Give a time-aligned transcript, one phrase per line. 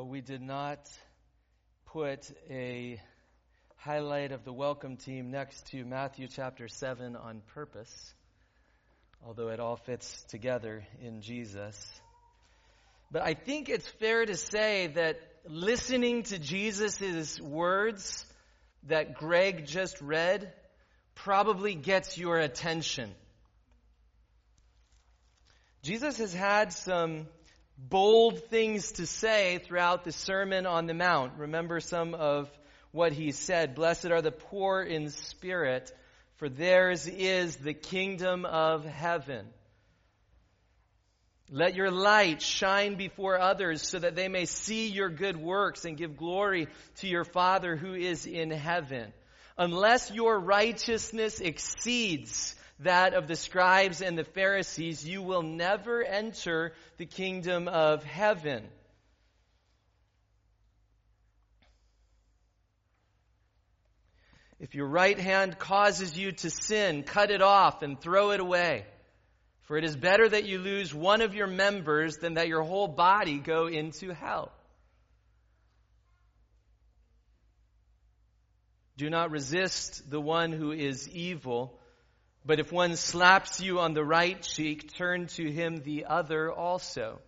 [0.00, 0.78] Well, we did not
[1.92, 2.98] put a
[3.76, 8.14] highlight of the welcome team next to Matthew chapter 7 on purpose,
[9.22, 11.76] although it all fits together in Jesus.
[13.10, 18.24] But I think it's fair to say that listening to Jesus' words
[18.84, 20.50] that Greg just read
[21.14, 23.14] probably gets your attention.
[25.82, 27.26] Jesus has had some
[27.88, 31.38] bold things to say throughout the Sermon on the Mount.
[31.38, 32.50] Remember some of
[32.92, 33.74] what he said.
[33.74, 35.92] Blessed are the poor in spirit,
[36.36, 39.46] for theirs is the kingdom of heaven.
[41.52, 45.96] Let your light shine before others so that they may see your good works and
[45.96, 49.12] give glory to your Father who is in heaven.
[49.58, 56.72] Unless your righteousness exceeds that of the scribes and the Pharisees, you will never enter
[56.96, 58.64] the kingdom of heaven.
[64.58, 68.84] If your right hand causes you to sin, cut it off and throw it away.
[69.62, 72.88] For it is better that you lose one of your members than that your whole
[72.88, 74.52] body go into hell.
[78.98, 81.79] Do not resist the one who is evil
[82.44, 87.20] but if one slaps you on the right cheek, turn to him the other also.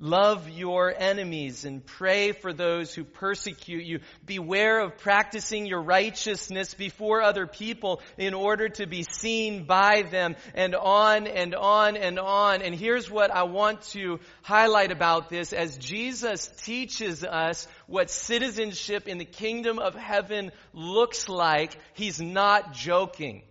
[0.00, 3.98] Love your enemies and pray for those who persecute you.
[4.24, 10.36] Beware of practicing your righteousness before other people in order to be seen by them
[10.54, 12.62] and on and on and on.
[12.62, 19.08] And here's what I want to highlight about this as Jesus teaches us what citizenship
[19.08, 21.76] in the kingdom of heaven looks like.
[21.94, 23.42] He's not joking.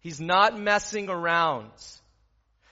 [0.00, 1.70] He's not messing around.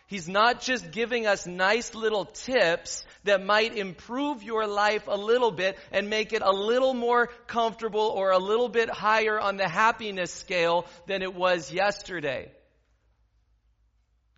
[0.06, 5.50] He's not just giving us nice little tips that might improve your life a little
[5.50, 9.68] bit and make it a little more comfortable or a little bit higher on the
[9.68, 12.52] happiness scale than it was yesterday.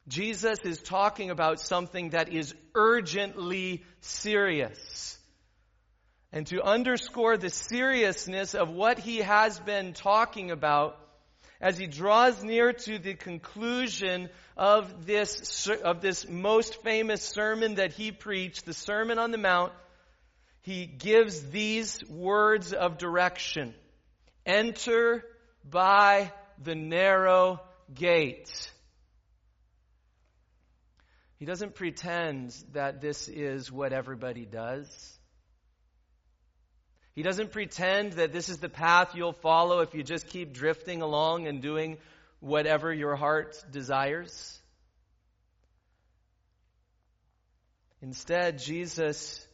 [0.09, 5.19] Jesus is talking about something that is urgently serious.
[6.33, 10.99] And to underscore the seriousness of what he has been talking about,
[11.61, 17.93] as he draws near to the conclusion of this, of this most famous sermon that
[17.93, 19.73] he preached, the Sermon on the Mount,
[20.63, 23.75] he gives these words of direction.
[24.47, 25.25] Enter
[25.65, 26.33] by
[26.63, 27.61] the narrow
[27.93, 28.71] gate.
[31.39, 35.18] He doesn't pretend that this is what everybody does.
[37.19, 41.03] He doesn't pretend that this is the path you'll follow if you just keep drifting
[41.03, 41.99] along and doing
[42.39, 44.57] whatever your heart desires.
[48.01, 49.45] Instead, Jesus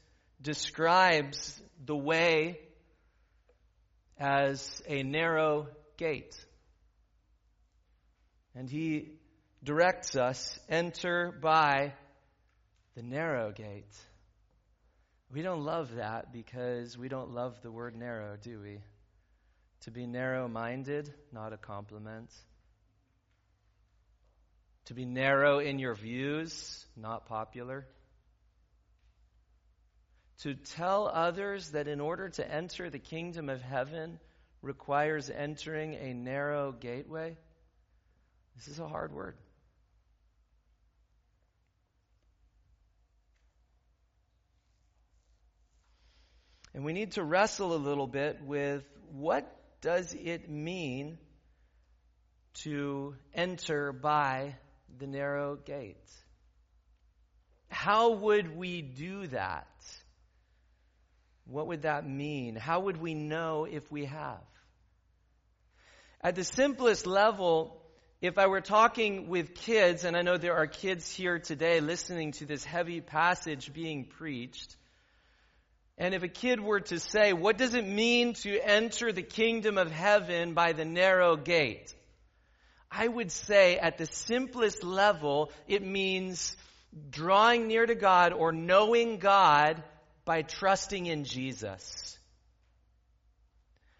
[0.42, 2.60] describes the way
[4.18, 6.36] as a narrow gate.
[8.54, 9.12] And he
[9.62, 11.94] directs us enter by
[12.94, 13.96] the narrow gate.
[15.32, 18.78] We don't love that because we don't love the word narrow, do we?
[19.82, 22.30] To be narrow minded, not a compliment.
[24.86, 27.86] To be narrow in your views, not popular.
[30.42, 34.18] To tell others that in order to enter the kingdom of heaven
[34.62, 37.36] requires entering a narrow gateway,
[38.56, 39.36] this is a hard word.
[46.74, 49.48] And we need to wrestle a little bit with what
[49.80, 51.18] does it mean
[52.62, 54.56] to enter by
[54.98, 56.10] the narrow gate?
[57.68, 59.68] How would we do that?
[61.46, 62.56] What would that mean?
[62.56, 64.42] How would we know if we have?
[66.20, 67.80] At the simplest level,
[68.22, 72.32] if I were talking with kids, and I know there are kids here today listening
[72.32, 74.76] to this heavy passage being preached,
[75.96, 79.78] and if a kid were to say, What does it mean to enter the kingdom
[79.78, 81.94] of heaven by the narrow gate?
[82.90, 86.56] I would say at the simplest level, it means
[87.10, 89.82] drawing near to God or knowing God
[90.24, 92.18] by trusting in Jesus.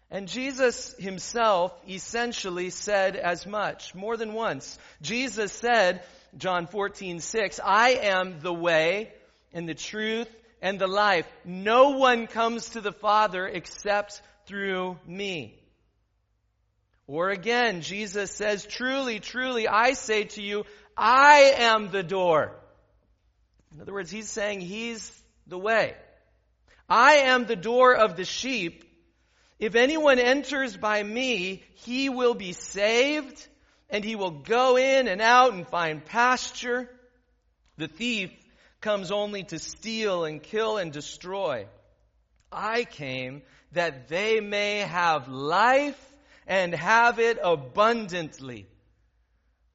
[0.09, 4.77] And Jesus himself essentially said as much, more than once.
[5.01, 6.03] Jesus said,
[6.37, 9.11] John 14, 6, I am the way
[9.51, 10.29] and the truth
[10.65, 11.27] and the life.
[11.45, 15.61] No one comes to the Father except through me.
[17.05, 20.63] Or again, Jesus says, Truly, truly, I say to you,
[20.97, 22.51] I am the door.
[23.75, 25.11] In other words, he's saying he's
[25.45, 25.93] the way.
[26.89, 28.85] I am the door of the sheep.
[29.59, 33.47] If anyone enters by me, he will be saved,
[33.87, 36.89] and he will go in and out and find pasture.
[37.77, 38.31] The thief
[38.81, 41.67] comes only to steal and kill and destroy.
[42.51, 43.41] I came
[43.71, 45.99] that they may have life
[46.47, 48.67] and have it abundantly.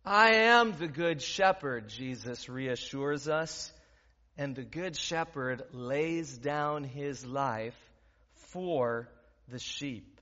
[0.05, 3.73] I am the good shepherd, Jesus reassures us,
[4.39, 7.77] and the good shepherd lays down his life
[8.35, 9.09] for
[9.49, 10.20] the sheep.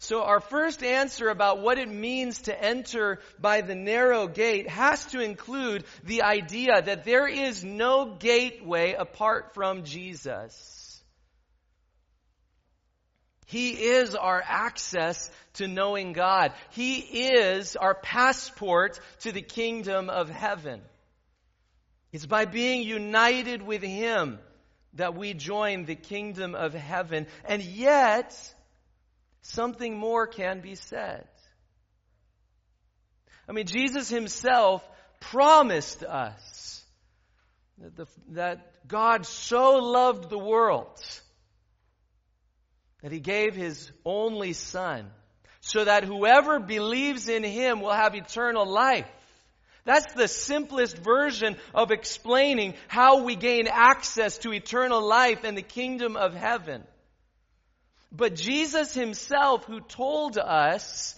[0.00, 5.04] So our first answer about what it means to enter by the narrow gate has
[5.06, 11.02] to include the idea that there is no gateway apart from Jesus.
[13.46, 16.52] He is our access to knowing God.
[16.70, 20.82] He is our passport to the kingdom of heaven.
[22.12, 24.38] It's by being united with Him
[24.94, 27.26] that we join the kingdom of heaven.
[27.44, 28.36] And yet,
[29.42, 31.26] something more can be said.
[33.48, 34.84] I mean, Jesus himself
[35.20, 36.84] promised us
[37.78, 41.00] that, the, that God so loved the world
[43.02, 45.10] that he gave his only son
[45.60, 49.06] so that whoever believes in him will have eternal life.
[49.84, 55.62] That's the simplest version of explaining how we gain access to eternal life and the
[55.62, 56.84] kingdom of heaven.
[58.10, 61.14] But Jesus himself, who told us,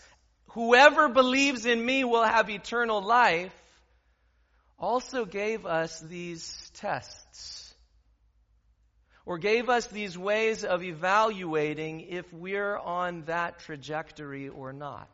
[0.48, 3.54] whoever believes in me will have eternal life,
[4.78, 7.74] also gave us these tests.
[9.24, 15.08] Or gave us these ways of evaluating if we're on that trajectory or not.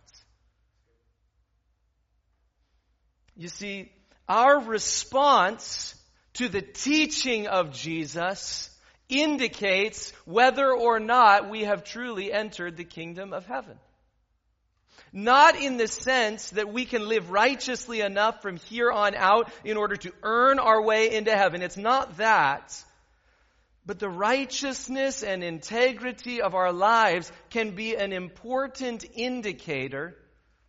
[3.37, 3.93] You see,
[4.27, 5.95] our response
[6.35, 8.71] to the teaching of Jesus
[9.09, 13.79] indicates whether or not we have truly entered the kingdom of heaven.
[15.13, 19.77] Not in the sense that we can live righteously enough from here on out in
[19.77, 21.63] order to earn our way into heaven.
[21.63, 22.85] It's not that.
[23.87, 30.17] But the righteousness and integrity of our lives can be an important indicator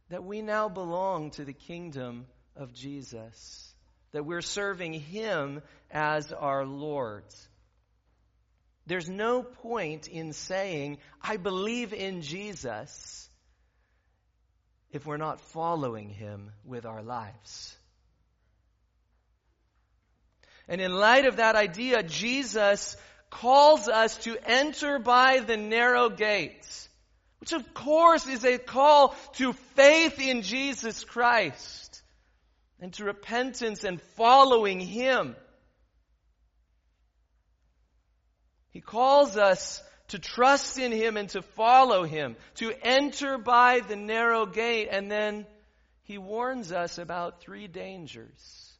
[0.09, 3.73] that we now belong to the kingdom of Jesus,
[4.11, 7.25] that we're serving Him as our Lord.
[8.87, 13.29] There's no point in saying, I believe in Jesus,
[14.91, 17.75] if we're not following him with our lives.
[20.69, 22.95] And in light of that idea, Jesus
[23.29, 26.87] calls us to enter by the narrow gates,
[27.39, 32.01] which of course is a call to faith in Jesus Christ
[32.79, 35.35] and to repentance and following Him.
[38.77, 43.95] He calls us to trust in Him and to follow Him, to enter by the
[43.95, 45.47] narrow gate, and then
[46.03, 48.71] He warns us about three dangers.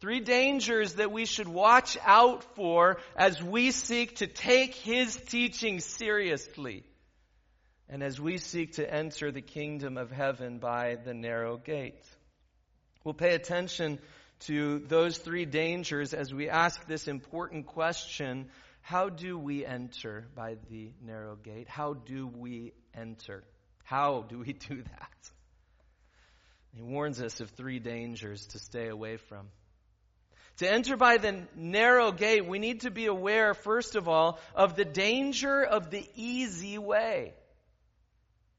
[0.00, 5.78] Three dangers that we should watch out for as we seek to take His teaching
[5.78, 6.82] seriously
[7.88, 12.04] and as we seek to enter the kingdom of heaven by the narrow gate.
[13.04, 14.00] We'll pay attention
[14.46, 18.48] to those three dangers as we ask this important question
[18.80, 21.68] How do we enter by the narrow gate?
[21.68, 23.44] How do we enter?
[23.84, 25.30] How do we do that?
[26.74, 29.48] He warns us of three dangers to stay away from.
[30.58, 34.76] To enter by the narrow gate, we need to be aware, first of all, of
[34.76, 37.34] the danger of the easy way.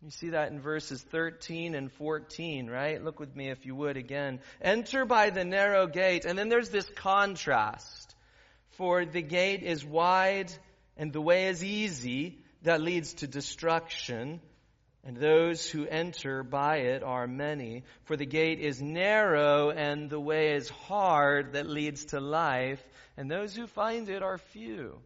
[0.01, 3.03] You see that in verses 13 and 14, right?
[3.03, 4.39] Look with me if you would again.
[4.59, 6.25] Enter by the narrow gate.
[6.25, 8.00] And then there's this contrast.
[8.71, 10.51] For the gate is wide
[10.97, 14.41] and the way is easy that leads to destruction.
[15.03, 17.83] And those who enter by it are many.
[18.03, 22.83] For the gate is narrow and the way is hard that leads to life.
[23.17, 24.99] And those who find it are few.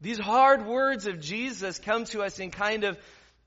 [0.00, 2.98] These hard words of Jesus come to us in kind of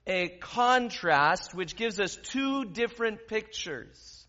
[0.08, 4.25] a contrast which gives us two different pictures.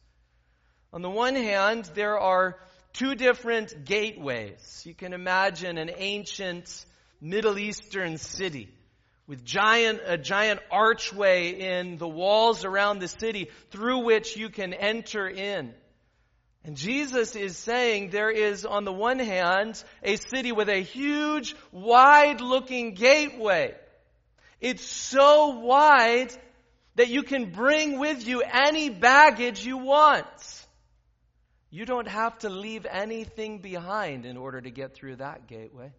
[0.92, 2.58] On the one hand, there are
[2.92, 4.82] two different gateways.
[4.84, 6.84] You can imagine an ancient
[7.20, 8.68] Middle Eastern city
[9.26, 14.74] with giant, a giant archway in the walls around the city through which you can
[14.74, 15.72] enter in.
[16.64, 21.56] And Jesus is saying there is, on the one hand, a city with a huge,
[21.72, 23.74] wide looking gateway
[24.62, 26.32] it's so wide
[26.94, 30.24] that you can bring with you any baggage you want.
[31.74, 35.90] You don't have to leave anything behind in order to get through that gateway.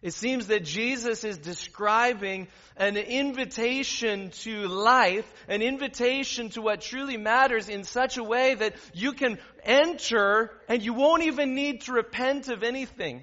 [0.00, 7.18] It seems that Jesus is describing an invitation to life, an invitation to what truly
[7.18, 11.92] matters in such a way that you can enter and you won't even need to
[11.92, 13.22] repent of anything.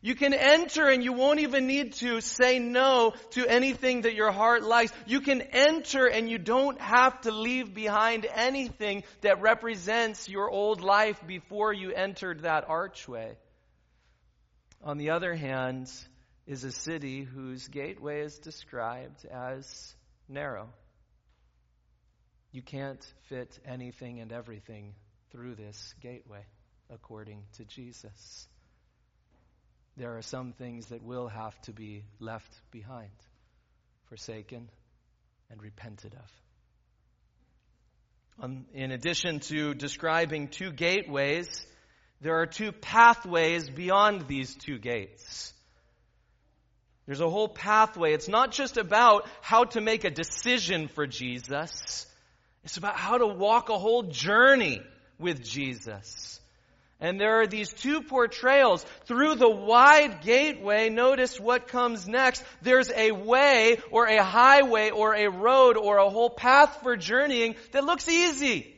[0.00, 4.30] You can enter and you won't even need to say no to anything that your
[4.30, 4.92] heart likes.
[5.06, 10.82] You can enter and you don't have to leave behind anything that represents your old
[10.82, 13.36] life before you entered that archway.
[14.84, 15.90] On the other hand,
[16.46, 19.94] is a city whose gateway is described as
[20.28, 20.70] narrow.
[22.52, 24.94] You can't fit anything and everything
[25.30, 26.46] through this gateway,
[26.88, 28.48] according to Jesus
[29.98, 33.10] there are some things that will have to be left behind,
[34.08, 34.68] forsaken,
[35.50, 38.44] and repented of.
[38.44, 41.66] Um, in addition to describing two gateways,
[42.20, 45.52] there are two pathways beyond these two gates.
[47.06, 48.12] There's a whole pathway.
[48.12, 52.06] It's not just about how to make a decision for Jesus.
[52.62, 54.80] It's about how to walk a whole journey
[55.18, 56.40] with Jesus.
[57.00, 58.84] And there are these two portrayals.
[59.04, 62.42] Through the wide gateway, notice what comes next.
[62.60, 67.54] There's a way or a highway or a road or a whole path for journeying
[67.70, 68.74] that looks easy.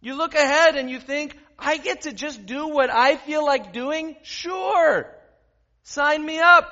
[0.00, 3.72] You look ahead and you think, I get to just do what I feel like
[3.72, 4.16] doing?
[4.22, 5.06] Sure.
[5.84, 6.68] Sign me up.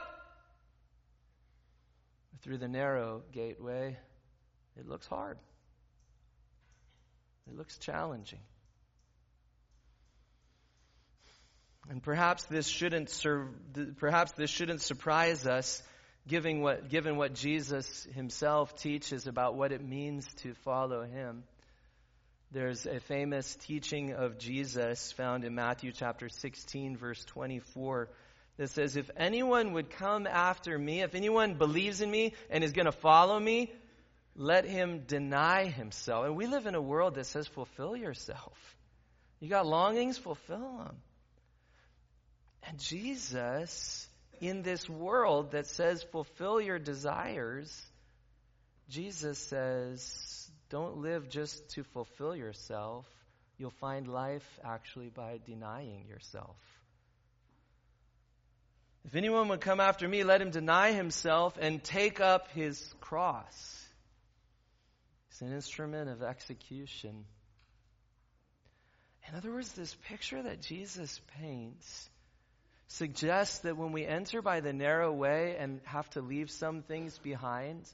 [2.42, 3.96] Through the narrow gateway,
[4.76, 5.38] it looks hard.
[7.46, 8.40] It looks challenging.
[11.90, 13.48] And perhaps this shouldn't sur-
[13.96, 15.82] perhaps this shouldn't surprise us
[16.26, 21.44] given what, given what Jesus himself teaches about what it means to follow him.
[22.50, 28.08] There's a famous teaching of Jesus found in Matthew chapter 16 verse 24
[28.58, 32.72] that says, if anyone would come after me, if anyone believes in me and is
[32.72, 33.72] going to follow me,
[34.34, 36.26] let him deny himself.
[36.26, 38.76] And we live in a world that says, fulfill yourself.
[39.40, 40.96] You got longings, fulfill them.
[42.68, 44.06] And Jesus,
[44.40, 47.74] in this world that says, fulfill your desires,
[48.90, 53.06] Jesus says, don't live just to fulfill yourself.
[53.56, 56.56] You'll find life actually by denying yourself.
[59.06, 63.86] If anyone would come after me, let him deny himself and take up his cross.
[65.30, 67.24] It's an instrument of execution.
[69.26, 72.10] In other words, this picture that Jesus paints
[72.88, 77.18] suggests that when we enter by the narrow way and have to leave some things
[77.18, 77.88] behind,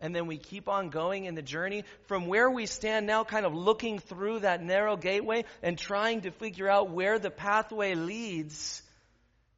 [0.00, 3.44] and then we keep on going in the journey from where we stand now, kind
[3.44, 8.82] of looking through that narrow gateway and trying to figure out where the pathway leads,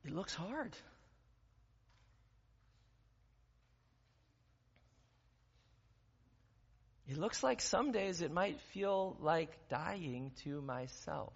[0.04, 0.74] it looks hard.
[7.10, 11.32] it looks like some days it might feel like dying to myself.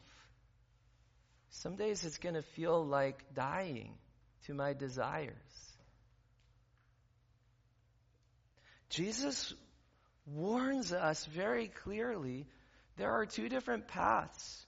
[1.58, 3.94] Some days it's going to feel like dying
[4.46, 5.32] to my desires.
[8.90, 9.54] Jesus
[10.26, 12.46] warns us very clearly
[12.96, 14.66] there are two different paths.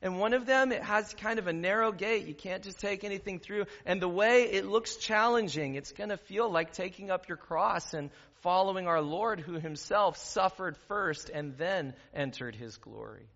[0.00, 2.26] And one of them, it has kind of a narrow gate.
[2.26, 3.66] You can't just take anything through.
[3.84, 7.94] And the way it looks challenging, it's going to feel like taking up your cross
[7.94, 8.10] and
[8.40, 13.28] following our Lord who himself suffered first and then entered his glory.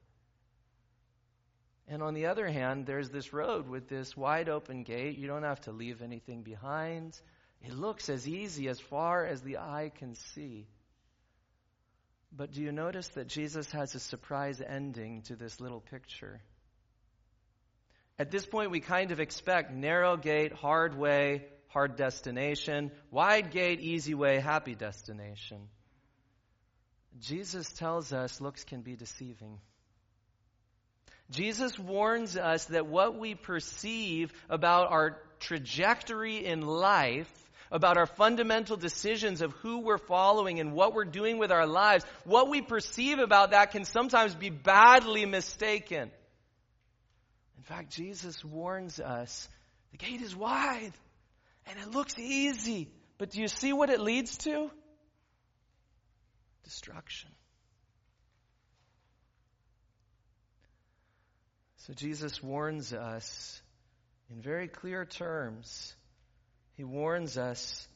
[1.88, 5.18] And on the other hand, there's this road with this wide open gate.
[5.18, 7.18] You don't have to leave anything behind.
[7.62, 10.66] It looks as easy as far as the eye can see.
[12.36, 16.40] But do you notice that Jesus has a surprise ending to this little picture?
[18.18, 23.80] At this point, we kind of expect narrow gate, hard way, hard destination, wide gate,
[23.80, 25.68] easy way, happy destination.
[27.20, 29.58] Jesus tells us looks can be deceiving.
[31.30, 37.30] Jesus warns us that what we perceive about our trajectory in life,
[37.71, 42.04] about our fundamental decisions of who we're following and what we're doing with our lives,
[42.25, 46.11] what we perceive about that can sometimes be badly mistaken.
[47.56, 49.49] In fact, Jesus warns us
[49.90, 50.92] the gate is wide
[51.66, 54.71] and it looks easy, but do you see what it leads to?
[56.62, 57.30] Destruction.
[61.86, 63.62] So Jesus warns us
[64.28, 65.94] in very clear terms.
[66.76, 67.86] He warns us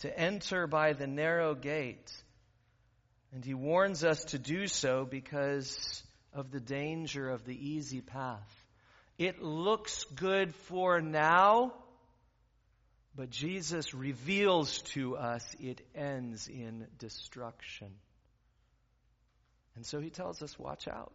[0.00, 2.12] to enter by the narrow gate.
[3.32, 6.02] And he warns us to do so because
[6.34, 8.66] of the danger of the easy path.
[9.16, 11.72] It looks good for now,
[13.16, 17.88] but Jesus reveals to us it ends in destruction.
[19.74, 21.12] And so he tells us, watch out.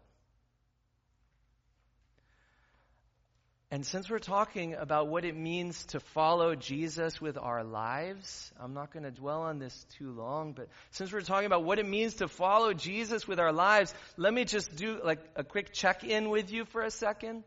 [3.73, 8.75] And since we're talking about what it means to follow Jesus with our lives, I'm
[8.75, 11.87] not going to dwell on this too long, but since we're talking about what it
[11.87, 16.03] means to follow Jesus with our lives, let me just do like a quick check
[16.03, 17.43] in with you for a second.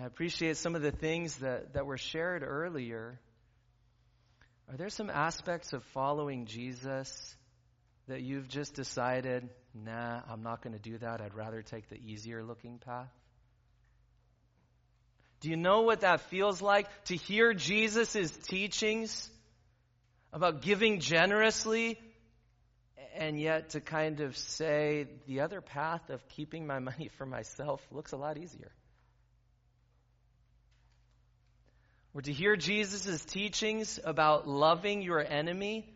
[0.00, 3.20] I appreciate some of the things that, that were shared earlier.
[4.70, 7.36] Are there some aspects of following Jesus
[8.08, 11.20] that you've just decided, nah, I'm not going to do that.
[11.20, 13.10] I'd rather take the easier looking path?
[15.42, 16.86] Do you know what that feels like?
[17.06, 19.28] To hear Jesus' teachings
[20.32, 21.98] about giving generously
[23.16, 27.84] and yet to kind of say the other path of keeping my money for myself
[27.90, 28.70] looks a lot easier.
[32.14, 35.92] Or to hear Jesus' teachings about loving your enemy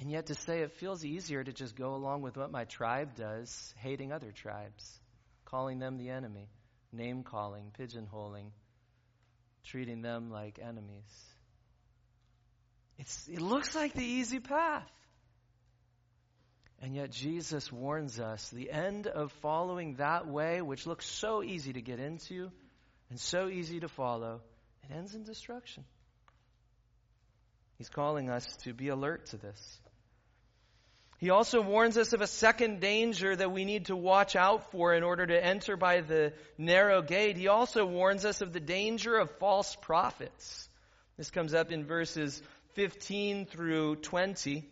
[0.00, 3.14] and yet to say it feels easier to just go along with what my tribe
[3.14, 4.98] does, hating other tribes,
[5.44, 6.48] calling them the enemy,
[6.92, 8.52] name calling, pigeonholing
[9.64, 11.24] treating them like enemies.
[12.98, 14.90] It's, it looks like the easy path.
[16.82, 21.74] And yet Jesus warns us the end of following that way, which looks so easy
[21.74, 22.50] to get into
[23.10, 24.40] and so easy to follow,
[24.84, 25.84] it ends in destruction.
[27.76, 29.80] He's calling us to be alert to this.
[31.20, 34.94] He also warns us of a second danger that we need to watch out for
[34.94, 37.36] in order to enter by the narrow gate.
[37.36, 40.66] He also warns us of the danger of false prophets.
[41.18, 44.66] This comes up in verses 15 through 20.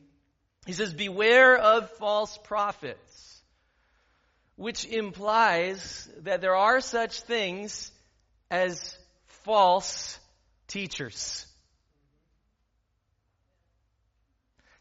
[0.65, 3.43] He says, Beware of false prophets,
[4.57, 7.93] which implies that there are such things
[8.51, 10.19] as false
[10.67, 11.45] teachers.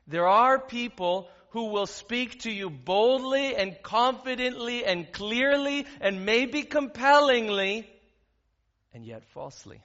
[0.07, 6.61] There are people who will speak to you boldly and confidently and clearly and maybe
[6.61, 7.89] compellingly
[8.93, 9.81] and yet falsely.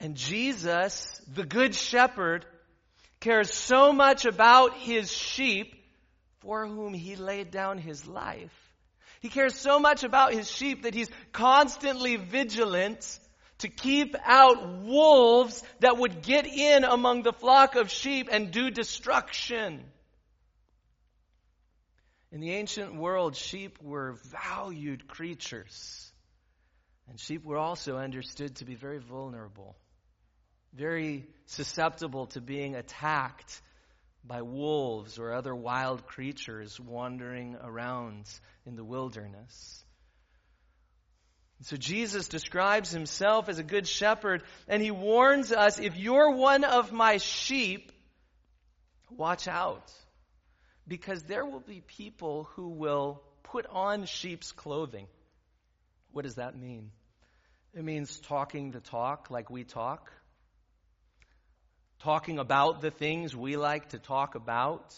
[0.00, 2.46] And Jesus, the Good Shepherd,
[3.20, 5.74] cares so much about his sheep
[6.38, 8.54] for whom he laid down his life.
[9.20, 13.20] He cares so much about his sheep that he's constantly vigilant
[13.60, 18.70] to keep out wolves that would get in among the flock of sheep and do
[18.70, 19.84] destruction.
[22.32, 26.12] In the ancient world, sheep were valued creatures.
[27.08, 29.76] And sheep were also understood to be very vulnerable,
[30.72, 33.60] very susceptible to being attacked
[34.24, 38.26] by wolves or other wild creatures wandering around
[38.64, 39.84] in the wilderness.
[41.62, 46.64] So Jesus describes himself as a good shepherd, and he warns us if you're one
[46.64, 47.92] of my sheep,
[49.16, 49.92] Watch out.
[50.86, 55.06] Because there will be people who will put on sheep's clothing.
[56.12, 56.90] What does that mean?
[57.74, 60.10] It means talking the talk like we talk,
[62.00, 64.92] talking about the things we like to talk about,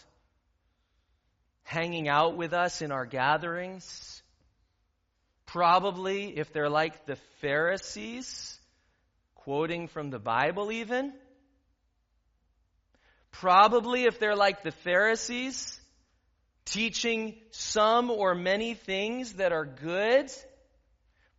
[1.64, 4.21] hanging out with us in our gatherings.
[5.52, 8.58] Probably, if they're like the Pharisees,
[9.34, 11.12] quoting from the Bible even.
[13.30, 15.78] Probably, if they're like the Pharisees,
[16.64, 20.30] teaching some or many things that are good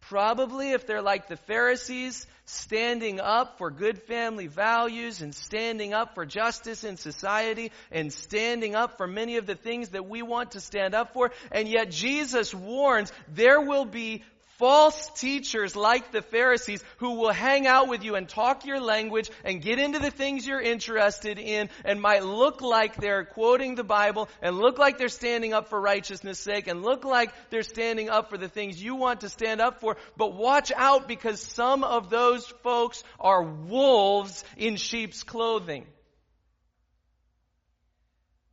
[0.09, 6.13] Probably, if they're like the Pharisees, standing up for good family values and standing up
[6.13, 10.51] for justice in society and standing up for many of the things that we want
[10.51, 11.31] to stand up for.
[11.51, 14.23] And yet Jesus warns there will be
[14.57, 19.29] false teachers like the Pharisees who will hang out with you and talk your language
[19.43, 23.83] and get into the things you're interested in and might look like they're quoting the
[23.83, 28.09] Bible and look like they're standing up for righteousness sake and look like they're standing
[28.09, 29.97] up for the things you want to stand up for.
[30.17, 35.85] But watch out because some of those folks are wolves in sheep's clothing.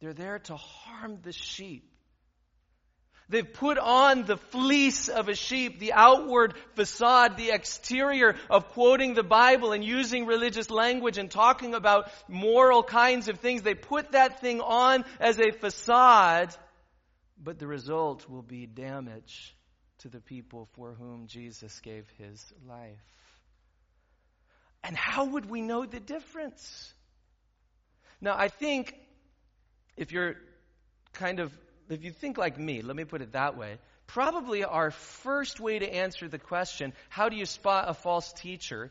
[0.01, 1.90] They're there to harm the sheep.
[3.31, 9.15] They've put on the fleece of a sheep, the outward facade, the exterior of quoting
[9.15, 13.63] the Bible and using religious language and talking about moral kinds of things.
[13.63, 16.53] They put that thing on as a facade,
[17.41, 19.55] but the result will be damage
[19.99, 22.99] to the people for whom Jesus gave his life.
[24.83, 26.93] And how would we know the difference?
[28.21, 28.93] Now, I think
[29.97, 30.35] if you're
[31.13, 31.53] kind of
[31.91, 35.79] if you think like me, let me put it that way, probably our first way
[35.79, 38.91] to answer the question, how do you spot a false teacher,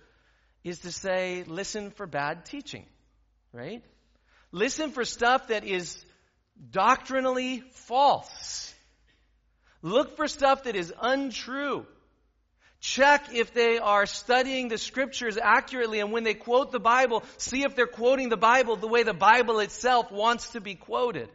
[0.63, 2.85] is to say, listen for bad teaching,
[3.53, 3.83] right?
[4.51, 6.03] Listen for stuff that is
[6.71, 8.73] doctrinally false.
[9.81, 11.85] Look for stuff that is untrue.
[12.81, 17.63] Check if they are studying the scriptures accurately, and when they quote the Bible, see
[17.63, 21.29] if they're quoting the Bible the way the Bible itself wants to be quoted.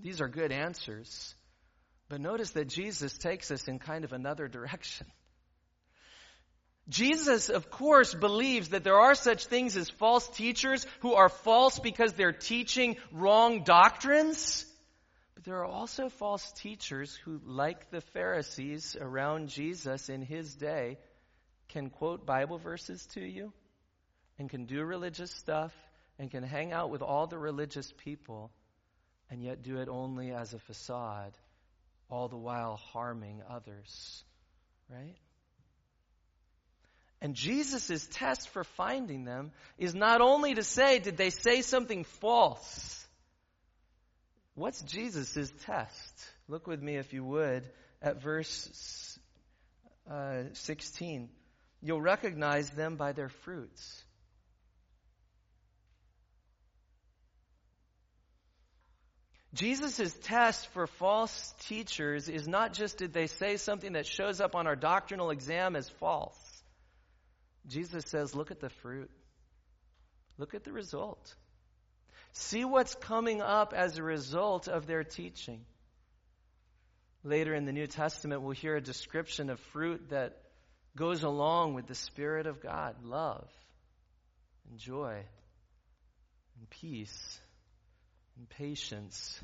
[0.00, 1.34] These are good answers.
[2.08, 5.06] But notice that Jesus takes us in kind of another direction.
[6.88, 11.80] Jesus, of course, believes that there are such things as false teachers who are false
[11.80, 14.64] because they're teaching wrong doctrines.
[15.34, 20.98] But there are also false teachers who, like the Pharisees around Jesus in his day,
[21.68, 23.52] can quote Bible verses to you
[24.38, 25.72] and can do religious stuff
[26.20, 28.52] and can hang out with all the religious people
[29.30, 31.32] and yet do it only as a facade,
[32.08, 34.24] all the while harming others.
[34.90, 35.16] Right?
[37.20, 42.04] And Jesus' test for finding them is not only to say, did they say something
[42.04, 43.04] false?
[44.54, 46.26] What's Jesus' test?
[46.48, 47.68] Look with me, if you would,
[48.00, 49.18] at verse
[50.10, 51.28] uh, 16.
[51.82, 54.04] You'll recognize them by their fruits.
[59.56, 64.54] Jesus' test for false teachers is not just did they say something that shows up
[64.54, 66.38] on our doctrinal exam as false.
[67.66, 69.10] Jesus says, look at the fruit.
[70.36, 71.34] Look at the result.
[72.32, 75.64] See what's coming up as a result of their teaching.
[77.24, 80.36] Later in the New Testament, we'll hear a description of fruit that
[80.94, 83.48] goes along with the Spirit of God love,
[84.70, 85.24] and joy,
[86.58, 87.40] and peace
[88.36, 89.40] and patience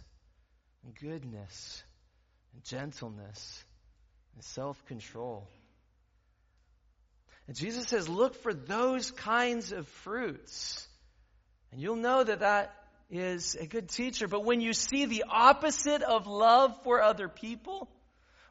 [0.84, 1.82] and goodness
[2.52, 3.64] and gentleness
[4.34, 5.48] and self control.
[7.48, 10.86] And Jesus says, look for those kinds of fruits.
[11.72, 12.74] And you'll know that that
[13.10, 14.28] is a good teacher.
[14.28, 17.88] But when you see the opposite of love for other people,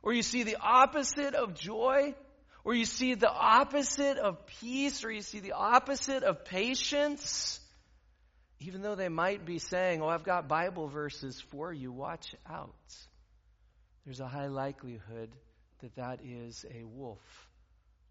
[0.03, 2.13] or you see the opposite of joy,
[2.63, 7.60] or you see the opposite of peace, or you see the opposite of patience,
[8.61, 12.95] even though they might be saying, Oh, I've got Bible verses for you, watch out.
[14.05, 15.31] There's a high likelihood
[15.81, 17.49] that that is a wolf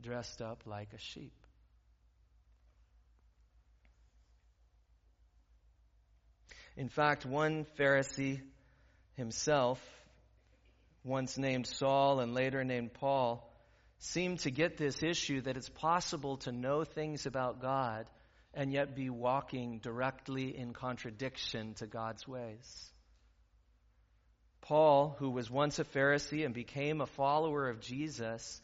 [0.00, 1.32] dressed up like a sheep.
[6.76, 8.40] In fact, one Pharisee
[9.14, 9.80] himself,
[11.04, 13.46] once named Saul and later named Paul,
[13.98, 18.06] seemed to get this issue that it's possible to know things about God
[18.54, 22.90] and yet be walking directly in contradiction to God's ways.
[24.60, 28.60] Paul, who was once a Pharisee and became a follower of Jesus,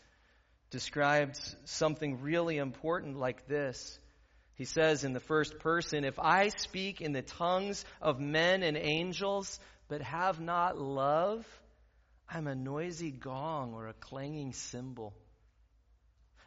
[0.70, 3.98] describes something really important like this.
[4.54, 8.76] He says in the first person, If I speak in the tongues of men and
[8.76, 11.46] angels, but have not love,
[12.28, 15.14] I'm a noisy gong or a clanging cymbal.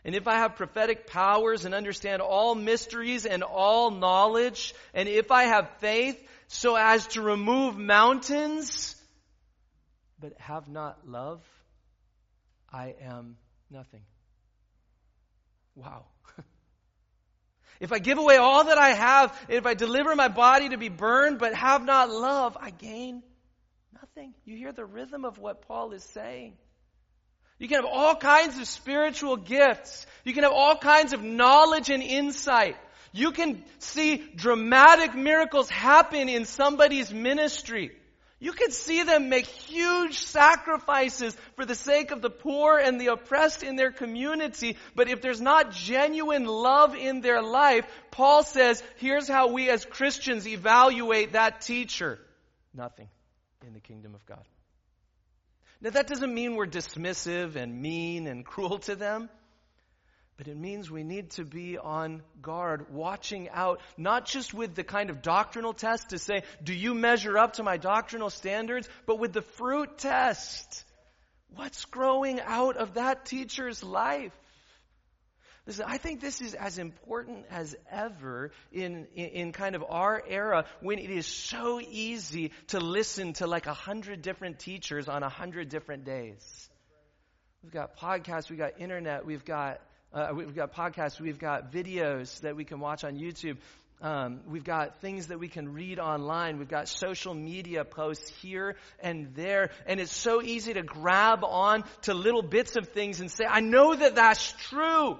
[0.05, 5.31] And if I have prophetic powers and understand all mysteries and all knowledge, and if
[5.31, 8.95] I have faith so as to remove mountains,
[10.19, 11.41] but have not love,
[12.71, 13.37] I am
[13.69, 14.01] nothing.
[15.75, 16.05] Wow.
[17.79, 20.89] if I give away all that I have, if I deliver my body to be
[20.89, 23.21] burned, but have not love, I gain
[23.93, 24.33] nothing.
[24.45, 26.57] You hear the rhythm of what Paul is saying.
[27.59, 30.07] You can have all kinds of spiritual gifts.
[30.23, 32.77] You can have all kinds of knowledge and insight.
[33.11, 37.91] You can see dramatic miracles happen in somebody's ministry.
[38.41, 43.07] You can see them make huge sacrifices for the sake of the poor and the
[43.07, 44.77] oppressed in their community.
[44.95, 49.83] But if there's not genuine love in their life, Paul says, here's how we as
[49.83, 52.19] Christians evaluate that teacher.
[52.73, 53.09] Nothing
[53.67, 54.45] in the kingdom of God.
[55.81, 59.29] Now that doesn't mean we're dismissive and mean and cruel to them.
[60.39, 64.85] But it means we need to be on guard, watching out, not just with the
[64.85, 69.19] kind of doctrinal test to say, do you measure up to my doctrinal standards, but
[69.19, 70.85] with the fruit test.
[71.55, 74.31] What's growing out of that teacher's life?
[75.69, 80.19] Listen, I think this is as important as ever in, in, in, kind of our
[80.27, 85.21] era when it is so easy to listen to like a hundred different teachers on
[85.21, 86.71] a hundred different days.
[87.61, 89.79] We've got podcasts, we've got internet, we've got
[90.11, 93.57] uh, we've got podcasts, we've got videos that we can watch on YouTube.
[94.01, 96.57] Um, we've got things that we can read online.
[96.57, 99.69] We've got social media posts here and there.
[99.85, 103.59] And it's so easy to grab on to little bits of things and say, I
[103.59, 105.19] know that that's true.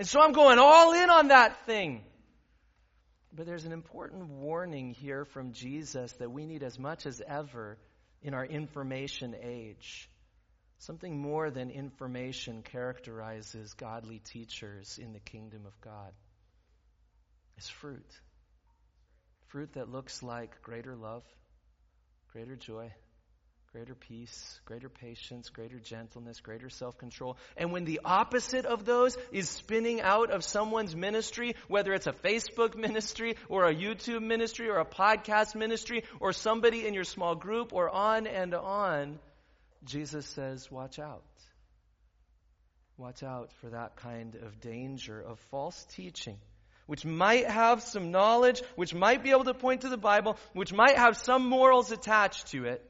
[0.00, 2.00] And so I'm going all in on that thing.
[3.34, 7.76] But there's an important warning here from Jesus that we need as much as ever
[8.22, 10.08] in our information age.
[10.78, 16.14] Something more than information characterizes godly teachers in the kingdom of God.
[17.58, 18.10] It's fruit.
[19.48, 21.24] Fruit that looks like greater love,
[22.32, 22.90] greater joy,
[23.72, 27.36] greater peace, greater patience, greater gentleness, greater self control.
[27.56, 32.12] And when the opposite of those is spinning out of someone's ministry, whether it's a
[32.12, 37.36] Facebook ministry or a YouTube ministry or a podcast ministry or somebody in your small
[37.36, 39.20] group or on and on,
[39.84, 41.22] Jesus says, watch out.
[42.96, 46.38] Watch out for that kind of danger of false teaching,
[46.86, 50.72] which might have some knowledge, which might be able to point to the Bible, which
[50.72, 52.84] might have some morals attached to it,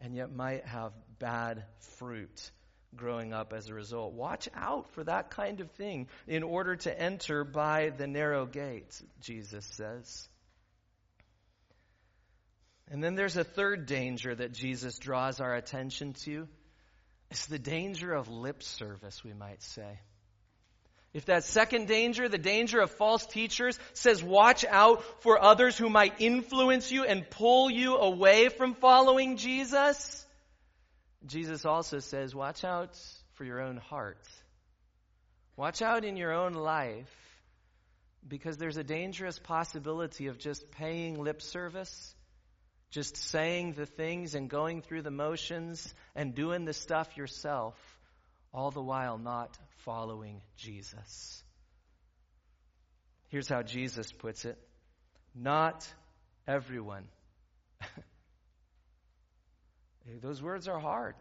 [0.00, 1.64] and yet might have bad
[1.96, 2.50] fruit
[2.96, 4.14] growing up as a result.
[4.14, 9.00] Watch out for that kind of thing in order to enter by the narrow gate,
[9.20, 10.28] Jesus says.
[12.90, 16.48] And then there's a third danger that Jesus draws our attention to.
[17.30, 20.00] It's the danger of lip service, we might say.
[21.12, 25.90] If that second danger, the danger of false teachers, says watch out for others who
[25.90, 30.24] might influence you and pull you away from following Jesus,
[31.26, 32.96] Jesus also says watch out
[33.34, 34.24] for your own heart.
[35.56, 37.10] Watch out in your own life
[38.26, 42.14] because there's a dangerous possibility of just paying lip service
[42.90, 47.76] just saying the things and going through the motions and doing the stuff yourself,
[48.52, 51.42] all the while not following Jesus.
[53.28, 54.58] Here's how Jesus puts it
[55.34, 55.86] Not
[56.46, 57.04] everyone.
[60.20, 61.14] Those words are hard.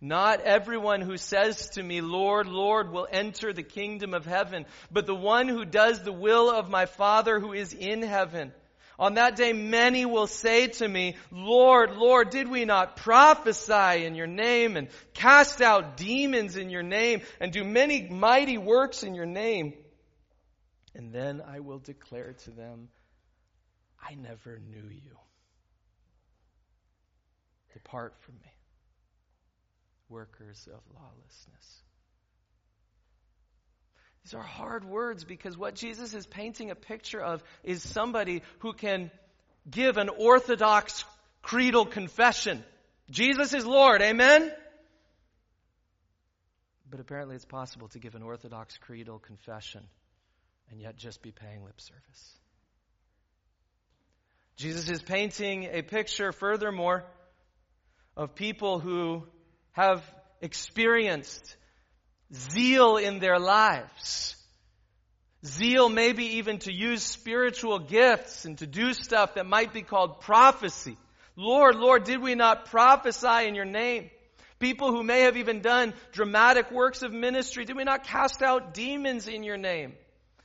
[0.00, 5.06] Not everyone who says to me, Lord, Lord, will enter the kingdom of heaven, but
[5.06, 8.52] the one who does the will of my Father who is in heaven.
[8.98, 14.14] On that day, many will say to me, Lord, Lord, did we not prophesy in
[14.14, 19.14] your name and cast out demons in your name and do many mighty works in
[19.14, 19.74] your name?
[20.94, 22.88] And then I will declare to them,
[24.02, 25.16] I never knew you.
[27.74, 28.52] Depart from me,
[30.08, 31.82] workers of lawlessness.
[34.26, 38.72] These are hard words because what Jesus is painting a picture of is somebody who
[38.72, 39.12] can
[39.70, 41.04] give an orthodox
[41.42, 42.64] creedal confession.
[43.08, 44.50] Jesus is Lord, amen?
[46.90, 49.84] But apparently it's possible to give an orthodox creedal confession
[50.72, 52.34] and yet just be paying lip service.
[54.56, 57.04] Jesus is painting a picture, furthermore,
[58.16, 59.22] of people who
[59.70, 60.02] have
[60.40, 61.56] experienced
[62.34, 64.36] zeal in their lives.
[65.44, 70.20] Zeal, maybe even to use spiritual gifts and to do stuff that might be called
[70.20, 70.96] prophecy.
[71.36, 74.10] Lord, Lord, did we not prophesy in your name?
[74.58, 78.72] People who may have even done dramatic works of ministry, did we not cast out
[78.72, 79.92] demons in your name?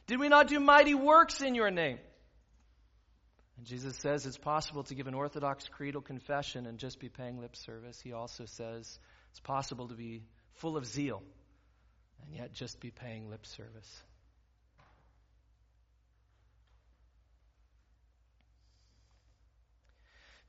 [0.07, 1.97] Did we not do mighty works in your name?
[3.55, 7.39] And Jesus says it's possible to give an orthodox creedal confession and just be paying
[7.39, 8.01] lip service.
[8.01, 10.23] He also says it's possible to be
[10.55, 11.23] full of zeal
[12.25, 14.03] and yet just be paying lip service.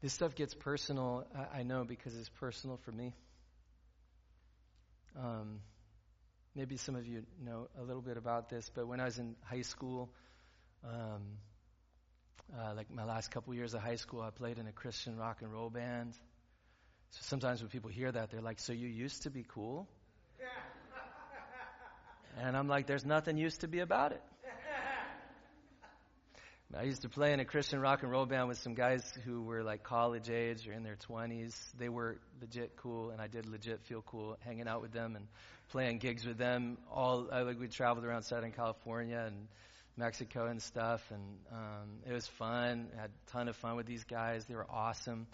[0.00, 3.14] This stuff gets personal, I know, because it's personal for me.
[5.16, 5.60] Um,
[6.54, 9.36] maybe some of you know a little bit about this, but when I was in
[9.44, 10.10] high school,
[10.84, 11.38] um,
[12.58, 15.38] uh, like my last couple years of high school, I played in a Christian rock
[15.42, 16.14] and roll band.
[17.10, 19.88] So sometimes when people hear that, they're like, So you used to be cool?
[22.38, 24.22] And I'm like, There's nothing used to be about it.
[26.74, 29.42] I used to play in a Christian rock and roll band with some guys who
[29.42, 31.54] were like college age or in their 20s.
[31.78, 35.26] They were legit cool, and I did legit feel cool hanging out with them and
[35.68, 36.78] playing gigs with them.
[36.90, 39.48] All uh, like we traveled around Southern California and
[39.98, 42.88] Mexico and stuff, and um, it was fun.
[42.96, 44.46] I had a ton of fun with these guys.
[44.46, 45.26] They were awesome.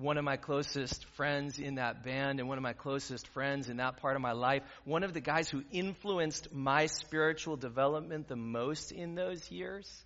[0.00, 3.78] One of my closest friends in that band, and one of my closest friends in
[3.78, 8.36] that part of my life, one of the guys who influenced my spiritual development the
[8.36, 10.04] most in those years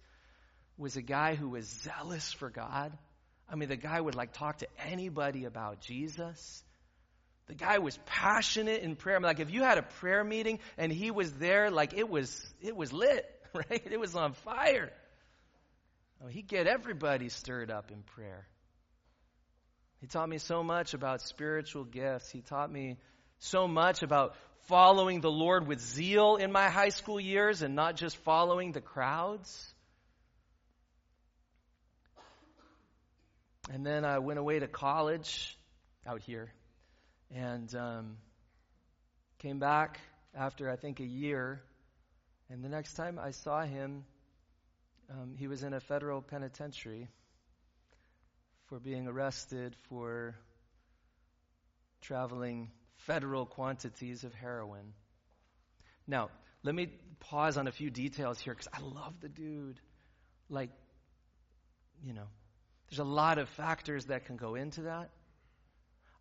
[0.79, 2.97] was a guy who was zealous for God.
[3.47, 6.65] I mean, the guy would like talk to anybody about Jesus.
[7.49, 9.17] The guy was passionate in prayer.
[9.17, 12.09] I mean, like if you had a prayer meeting and he was there, like it
[12.09, 13.87] was it was lit, right?
[13.91, 14.91] It was on fire.
[16.25, 18.47] Oh, he'd get everybody stirred up in prayer.
[20.03, 22.29] He taught me so much about spiritual gifts.
[22.29, 22.97] He taught me
[23.39, 24.35] so much about
[24.67, 28.81] following the Lord with zeal in my high school years and not just following the
[28.81, 29.73] crowds.
[33.71, 35.57] And then I went away to college
[36.05, 36.53] out here
[37.33, 38.17] and um,
[39.39, 40.01] came back
[40.35, 41.63] after, I think, a year.
[42.51, 44.05] And the next time I saw him,
[45.09, 47.09] um, he was in a federal penitentiary
[48.73, 50.35] for being arrested for
[52.01, 52.71] traveling
[53.07, 54.95] federal quantities of heroin.
[56.07, 56.31] Now,
[56.63, 56.89] let me
[57.21, 59.79] pause on a few details here because I love the dude.
[60.49, 60.71] Like,
[62.03, 62.29] you know,
[62.89, 65.11] there's a lot of factors that can go into that.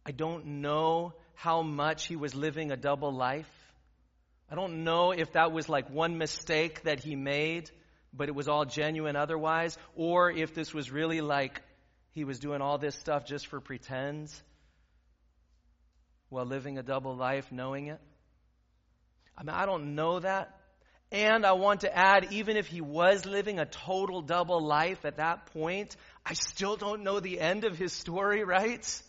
[0.06, 3.50] I don't know how much he was living a double life.
[4.50, 7.72] I don't know if that was like one mistake that he made,
[8.12, 11.62] but it was all genuine otherwise, or if this was really like
[12.12, 14.42] he was doing all this stuff just for pretends
[16.30, 18.00] while living a double life, knowing it.
[19.38, 20.58] I mean, I don't know that.
[21.12, 25.18] And I want to add, even if he was living a total double life at
[25.18, 25.96] that point,
[26.26, 29.04] I still don't know the end of his story, right?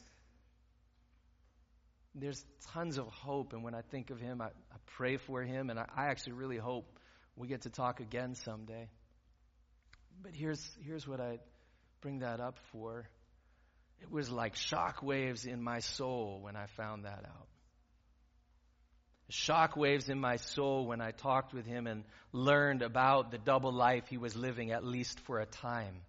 [2.15, 5.71] There's tons of hope, and when I think of him, I, I pray for him,
[5.71, 6.99] and I, I actually really hope
[7.37, 8.89] we get to talk again someday.
[10.21, 11.39] But here's, here's what I
[12.03, 13.09] bring that up for.
[14.03, 17.47] It was like shock waves in my soul when I found that out
[19.33, 24.05] shockwaves in my soul when I talked with him and learned about the double life
[24.09, 26.03] he was living, at least for a time.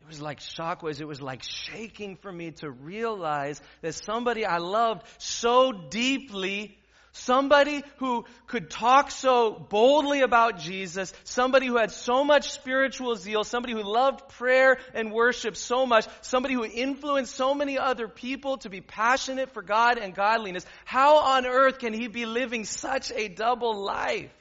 [0.00, 1.00] It was like shockwaves.
[1.00, 6.78] It was like shaking for me to realize that somebody I loved so deeply
[7.16, 13.44] Somebody who could talk so boldly about Jesus, somebody who had so much spiritual zeal,
[13.44, 18.58] somebody who loved prayer and worship so much, somebody who influenced so many other people
[18.58, 20.66] to be passionate for God and godliness.
[20.84, 24.32] How on earth can he be living such a double life?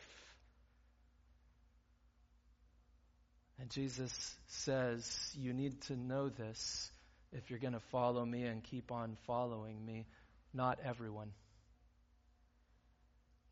[3.59, 6.91] And Jesus says, You need to know this
[7.31, 10.07] if you're going to follow me and keep on following me.
[10.55, 11.33] Not everyone.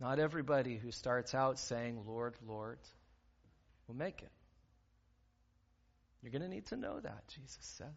[0.02, 2.80] Not everybody who starts out saying, Lord, Lord,
[3.88, 4.32] will make it.
[6.24, 7.88] You're going to need to know that, Jesus says.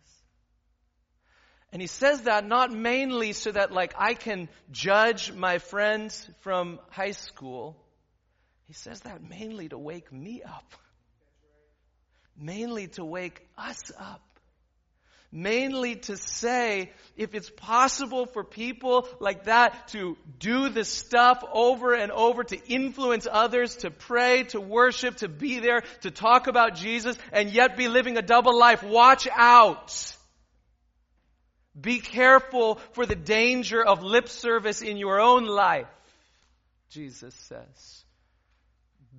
[1.72, 6.78] And he says that not mainly so that, like, I can judge my friends from
[6.90, 7.74] high school.
[8.66, 10.74] He says that mainly to wake me up.
[12.36, 14.20] Mainly to wake us up
[15.34, 21.92] mainly to say if it's possible for people like that to do the stuff over
[21.92, 26.76] and over, to influence others, to pray, to worship, to be there, to talk about
[26.76, 30.16] Jesus, and yet be living a double life, watch out.
[31.78, 35.88] Be careful for the danger of lip service in your own life,
[36.90, 38.04] Jesus says.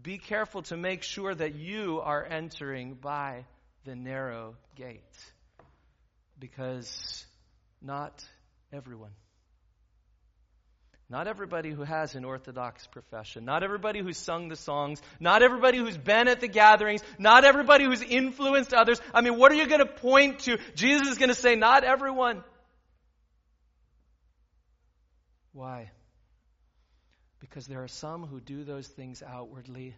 [0.01, 3.43] be careful to make sure that you are entering by
[3.83, 5.01] the narrow gate.
[6.39, 7.25] Because
[7.81, 8.23] not
[8.73, 9.11] everyone.
[11.07, 15.77] Not everybody who has an Orthodox profession, not everybody who's sung the songs, not everybody
[15.77, 18.99] who's been at the gatherings, not everybody who's influenced others.
[19.13, 20.57] I mean, what are you going to point to?
[20.73, 22.43] Jesus is going to say, not everyone.
[25.53, 25.91] Why?
[27.39, 29.95] Because there are some who do those things outwardly,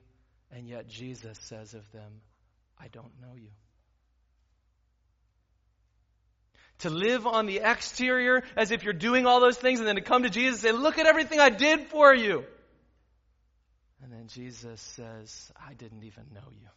[0.51, 2.21] and yet Jesus says of them,
[2.77, 3.49] I don't know you.
[6.79, 10.01] To live on the exterior as if you're doing all those things, and then to
[10.01, 12.45] come to Jesus and say, Look at everything I did for you.
[14.03, 16.67] And then Jesus says, I didn't even know you.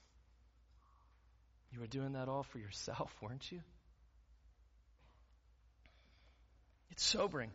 [1.73, 3.61] You were doing that all for yourself, weren't you?
[6.91, 7.51] It's sobering.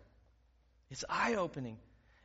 [0.89, 1.77] It's eye opening.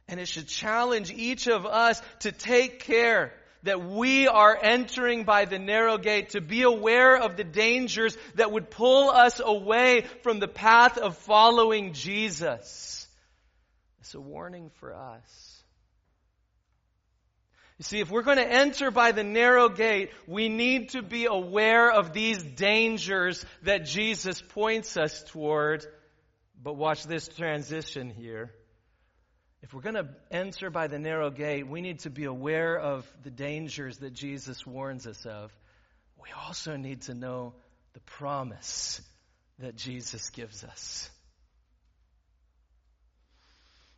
[0.06, 3.32] And it should challenge each of us to take care
[3.62, 8.52] that we are entering by the narrow gate, to be aware of the dangers that
[8.52, 13.06] would pull us away from the path of following Jesus.
[14.00, 15.62] It's a warning for us.
[17.78, 21.24] You see, if we're going to enter by the narrow gate, we need to be
[21.24, 25.86] aware of these dangers that Jesus points us toward.
[26.62, 28.52] But watch this transition here.
[29.62, 33.06] If we're going to enter by the narrow gate, we need to be aware of
[33.22, 35.52] the dangers that Jesus warns us of.
[36.20, 37.54] We also need to know
[37.92, 39.02] the promise
[39.58, 41.11] that Jesus gives us.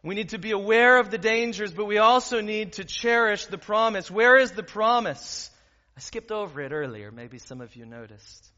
[0.02, 3.58] We need to be aware of the dangers, but we also need to cherish the
[3.58, 4.10] promise.
[4.10, 5.48] Where is the promise?
[5.96, 7.12] I skipped over it earlier.
[7.12, 8.51] Maybe some of you noticed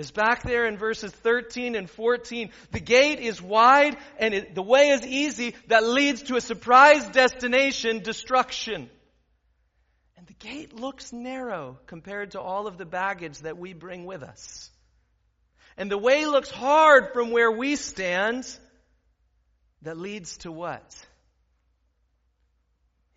[0.00, 2.50] is back there in verses 13 and 14.
[2.72, 7.06] The gate is wide and it, the way is easy that leads to a surprise
[7.08, 8.90] destination, destruction.
[10.16, 14.22] And the gate looks narrow compared to all of the baggage that we bring with
[14.22, 14.70] us.
[15.76, 18.46] And the way looks hard from where we stand
[19.82, 21.06] that leads to what?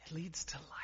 [0.05, 0.82] It leads to life.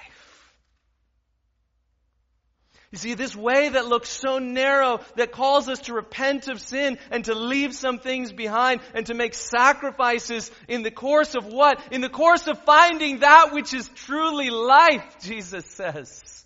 [2.92, 6.98] You see, this way that looks so narrow that calls us to repent of sin
[7.12, 11.80] and to leave some things behind and to make sacrifices in the course of what?
[11.94, 16.46] In the course of finding that which is truly life, Jesus says.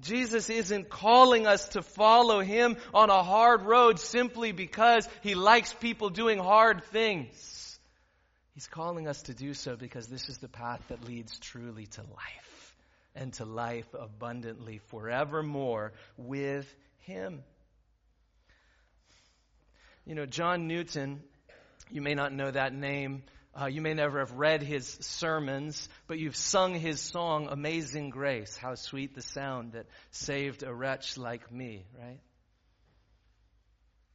[0.00, 5.72] Jesus isn't calling us to follow Him on a hard road simply because He likes
[5.72, 7.78] people doing hard things.
[8.52, 12.02] He's calling us to do so because this is the path that leads truly to
[12.02, 12.47] life
[13.14, 17.42] and to life abundantly forevermore with Him.
[20.04, 21.22] You know, John Newton,
[21.90, 23.22] you may not know that name.
[23.60, 28.56] Uh, you may never have read his sermons, but you've sung his song, Amazing Grace.
[28.56, 32.20] How sweet the sound that saved a wretch like me, right?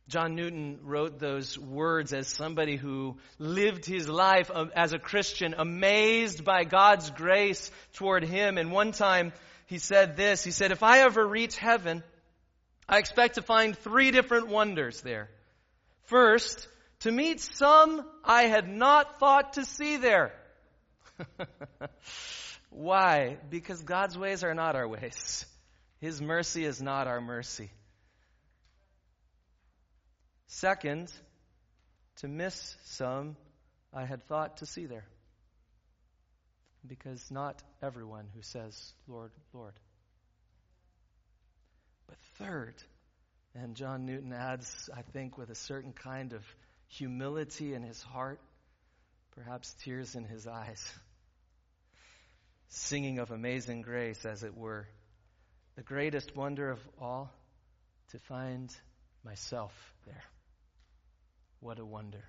[0.09, 5.55] John Newton wrote those words as somebody who lived his life um, as a Christian,
[5.57, 8.57] amazed by God's grace toward him.
[8.57, 9.31] And one time
[9.65, 12.03] he said this He said, If I ever reach heaven,
[12.87, 15.29] I expect to find three different wonders there.
[16.03, 16.67] First,
[17.01, 20.33] to meet some I had not thought to see there.
[22.69, 23.37] Why?
[23.49, 25.45] Because God's ways are not our ways.
[26.01, 27.71] His mercy is not our mercy.
[30.57, 31.11] Second,
[32.17, 33.35] to miss some
[33.91, 35.05] I had thought to see there.
[36.85, 39.73] Because not everyone who says, Lord, Lord.
[42.07, 42.75] But third,
[43.55, 46.43] and John Newton adds, I think, with a certain kind of
[46.87, 48.39] humility in his heart,
[49.31, 50.93] perhaps tears in his eyes,
[52.67, 54.87] singing of amazing grace, as it were.
[55.75, 57.33] The greatest wonder of all,
[58.11, 58.69] to find
[59.23, 59.73] myself
[60.05, 60.23] there.
[61.63, 62.25] What a wonder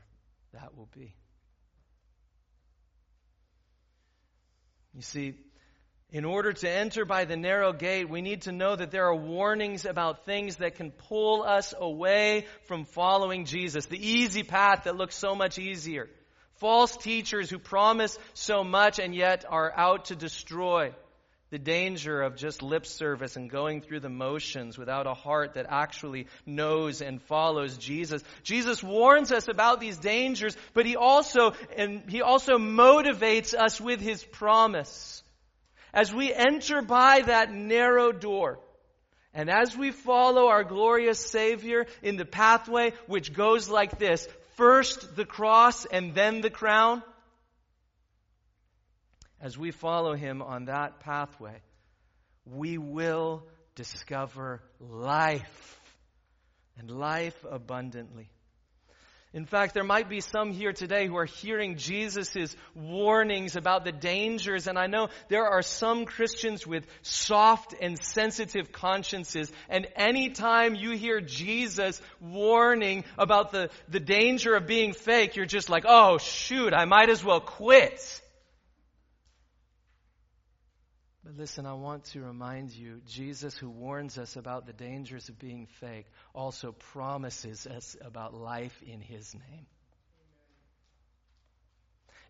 [0.53, 1.13] that will be.
[4.93, 5.35] You see,
[6.13, 9.17] in order to enter by the narrow gate, we need to know that there are
[9.17, 13.87] warnings about things that can pull us away from following Jesus.
[13.87, 16.09] The easy path that looks so much easier.
[16.59, 20.95] False teachers who promise so much and yet are out to destroy
[21.55, 25.67] the danger of just lip service and going through the motions without a heart that
[25.69, 28.25] actually knows and follows Jesus.
[28.43, 34.01] Jesus warns us about these dangers, but he also, and he also motivates us with
[34.01, 35.23] his promise.
[35.93, 38.59] As we enter by that narrow door,
[39.33, 44.27] and as we follow our glorious Savior in the pathway which goes like this,
[44.57, 47.05] first the cross and then the crown,
[49.45, 51.61] as we follow him on that pathway,
[52.47, 53.43] we will
[53.75, 55.81] discover life
[56.79, 58.31] and life abundantly.
[59.35, 63.93] In fact, there might be some here today who are hearing Jesus' warnings about the
[63.93, 70.75] dangers, and I know there are some Christians with soft and sensitive consciences, and anytime
[70.75, 76.17] you hear Jesus warning about the, the danger of being fake, you're just like, oh
[76.17, 78.23] shoot, I might as well quit.
[81.25, 85.39] But listen, I want to remind you Jesus, who warns us about the dangers of
[85.39, 89.67] being fake, also promises us about life in his name.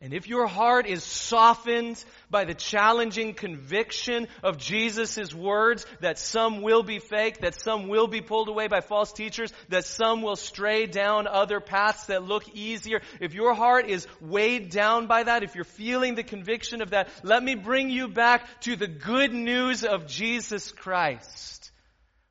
[0.05, 6.61] And if your heart is softened by the challenging conviction of Jesus' words that some
[6.61, 10.36] will be fake, that some will be pulled away by false teachers, that some will
[10.36, 15.42] stray down other paths that look easier, if your heart is weighed down by that,
[15.42, 19.32] if you're feeling the conviction of that, let me bring you back to the good
[19.32, 21.72] news of Jesus Christ,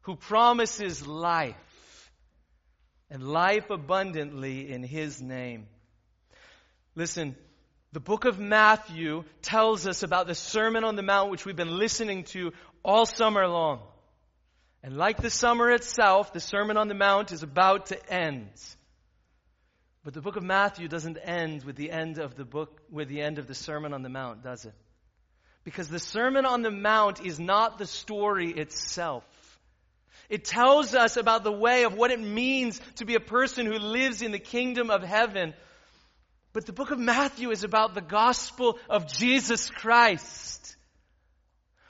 [0.02, 2.12] who promises life
[3.10, 5.66] and life abundantly in His name.
[6.94, 7.36] Listen,
[7.94, 11.78] the book of Matthew tells us about the Sermon on the Mount, which we've been
[11.78, 12.52] listening to
[12.84, 13.82] all summer long.
[14.82, 18.50] And like the summer itself, the Sermon on the Mount is about to end.
[20.04, 23.22] But the book of Matthew doesn't end with the end of the book, with the
[23.22, 24.74] end of the Sermon on the Mount, does it?
[25.64, 29.24] Because the Sermon on the Mount is not the story itself.
[30.30, 33.78] It tells us about the way of what it means to be a person who
[33.78, 35.54] lives in the kingdom of heaven
[36.54, 40.76] but the book of Matthew is about the gospel of Jesus Christ,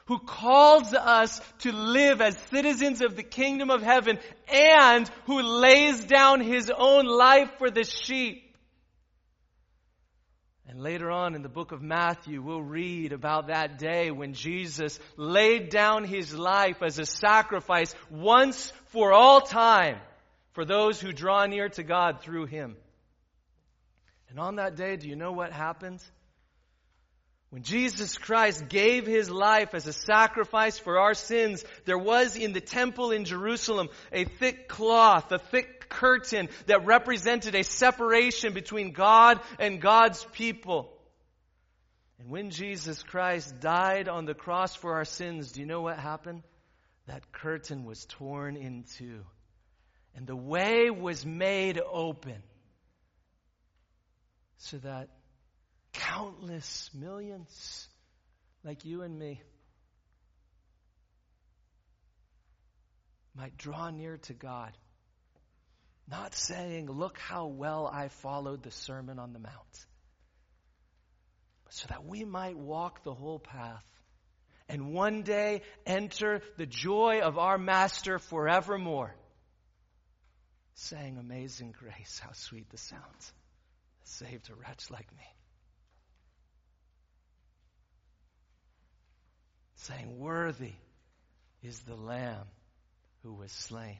[0.06, 6.06] who calls us to live as citizens of the kingdom of heaven and who lays
[6.06, 8.40] down his own life for the sheep.
[10.66, 14.98] And later on in the book of Matthew, we'll read about that day when Jesus
[15.18, 19.98] laid down his life as a sacrifice once for all time
[20.54, 22.78] for those who draw near to God through him.
[24.34, 26.02] And on that day, do you know what happened?
[27.52, 32.52] When Jesus Christ gave his life as a sacrifice for our sins, there was in
[32.52, 38.92] the temple in Jerusalem a thick cloth, a thick curtain that represented a separation between
[38.92, 40.92] God and God's people.
[42.18, 46.00] And when Jesus Christ died on the cross for our sins, do you know what
[46.00, 46.42] happened?
[47.06, 49.26] That curtain was torn in two.
[50.16, 52.42] And the way was made open
[54.58, 55.10] so that
[55.94, 57.88] countless millions
[58.64, 59.42] like you and me
[63.36, 64.72] might draw near to God.
[66.10, 69.86] Not saying, look how well I followed the Sermon on the Mount,
[71.64, 73.84] but so that we might walk the whole path
[74.70, 79.16] and one day enter the joy of our Master forevermore.
[80.76, 83.34] Saying, Amazing grace, how sweet the sounds
[84.14, 85.24] saved a wretch like me.
[89.76, 90.74] Saying, Worthy
[91.62, 92.48] is the Lamb
[93.24, 93.98] who was slain.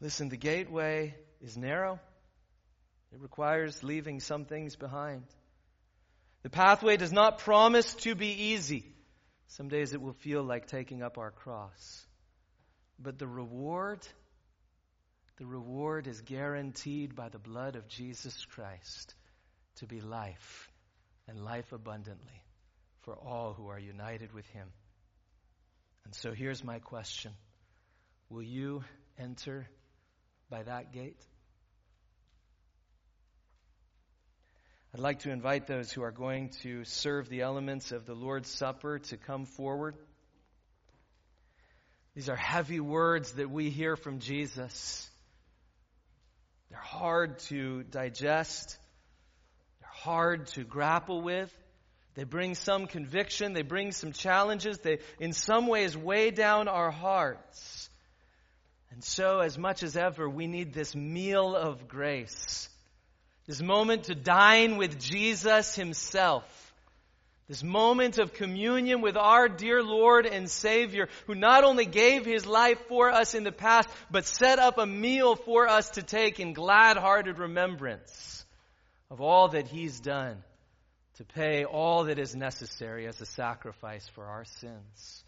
[0.00, 2.00] Listen, the gateway is narrow.
[3.12, 5.24] It requires leaving some things behind.
[6.42, 8.86] The pathway does not promise to be easy.
[9.48, 12.06] Some days it will feel like taking up our cross.
[12.98, 14.06] But the reward
[15.40, 19.14] the reward is guaranteed by the blood of Jesus Christ
[19.76, 20.70] to be life
[21.26, 22.42] and life abundantly
[23.00, 24.68] for all who are united with Him.
[26.04, 27.32] And so here's my question
[28.28, 28.84] Will you
[29.18, 29.66] enter
[30.50, 31.24] by that gate?
[34.92, 38.50] I'd like to invite those who are going to serve the elements of the Lord's
[38.50, 39.96] Supper to come forward.
[42.14, 45.09] These are heavy words that we hear from Jesus.
[46.70, 48.78] They're hard to digest.
[49.80, 51.52] They're hard to grapple with.
[52.14, 53.52] They bring some conviction.
[53.52, 54.78] They bring some challenges.
[54.78, 57.88] They, in some ways, weigh down our hearts.
[58.90, 62.68] And so, as much as ever, we need this meal of grace.
[63.46, 66.44] This moment to dine with Jesus Himself.
[67.50, 72.46] This moment of communion with our dear Lord and Savior, who not only gave His
[72.46, 76.38] life for us in the past, but set up a meal for us to take
[76.38, 78.44] in glad hearted remembrance
[79.10, 80.44] of all that He's done
[81.16, 85.24] to pay all that is necessary as a sacrifice for our sins.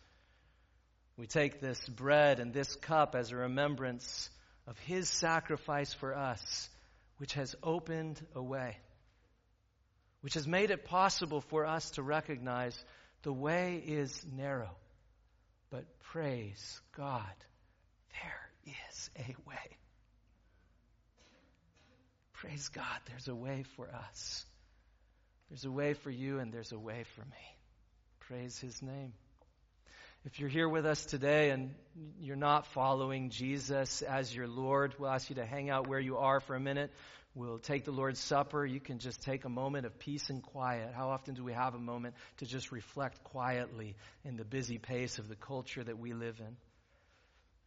[1.16, 4.30] We take this bread and this cup as a remembrance
[4.68, 6.68] of His sacrifice for us,
[7.16, 8.76] which has opened a way
[10.22, 12.82] which has made it possible for us to recognize
[13.22, 14.70] The way is narrow,
[15.70, 17.34] but praise God,
[18.12, 19.76] there is a way.
[22.32, 24.44] Praise God, there's a way for us.
[25.48, 27.56] There's a way for you, and there's a way for me.
[28.20, 29.12] Praise His name.
[30.24, 31.74] If you're here with us today and
[32.20, 36.18] you're not following Jesus as your Lord, we'll ask you to hang out where you
[36.18, 36.92] are for a minute.
[37.34, 38.66] We'll take the Lord's Supper.
[38.66, 40.92] You can just take a moment of peace and quiet.
[40.94, 45.18] How often do we have a moment to just reflect quietly in the busy pace
[45.18, 46.56] of the culture that we live in?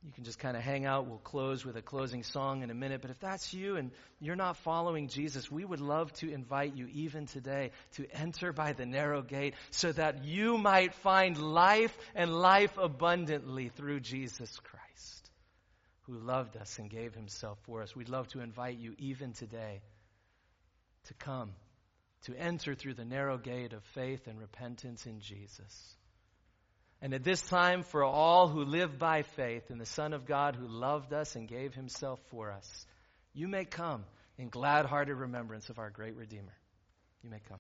[0.06, 1.08] You can just kind of hang out.
[1.08, 3.02] We'll close with a closing song in a minute.
[3.02, 3.90] But if that's you and
[4.22, 8.74] you're not following Jesus, we would love to invite you even today to enter by
[8.74, 15.25] the narrow gate so that you might find life and life abundantly through Jesus Christ,
[16.08, 17.96] who loved us and gave himself for us.
[17.96, 19.82] We'd love to invite you even today
[21.06, 21.52] to come,
[22.24, 25.96] to enter through the narrow gate of faith and repentance in Jesus.
[27.02, 30.56] And at this time, for all who live by faith in the Son of God
[30.56, 32.86] who loved us and gave himself for us,
[33.34, 34.06] you may come
[34.38, 36.56] in glad hearted remembrance of our great Redeemer.
[37.24, 37.54] You may come.